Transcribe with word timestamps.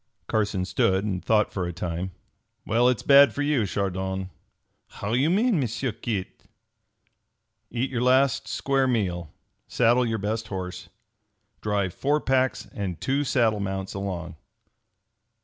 Carson 0.25 0.65
stood 0.65 1.05
and 1.05 1.23
thought 1.23 1.53
for 1.53 1.67
a 1.67 1.71
time. 1.71 2.09
"Well, 2.65 2.89
its 2.89 3.03
bad 3.03 3.35
for 3.35 3.43
you, 3.43 3.67
Chardon!" 3.67 4.31
"How 4.87 5.13
you 5.13 5.29
mean, 5.29 5.59
M'sieu 5.59 5.91
Kit?" 5.91 6.45
"Eat 7.69 7.91
your 7.91 8.01
last 8.01 8.47
square 8.47 8.87
meal. 8.87 9.31
Saddle 9.67 10.03
your 10.07 10.17
best 10.17 10.47
horse. 10.47 10.89
Drive 11.61 11.93
four 11.93 12.19
packs 12.19 12.65
and 12.73 12.99
two 12.99 13.23
saddle 13.23 13.59
mounts 13.59 13.93
along." 13.93 14.37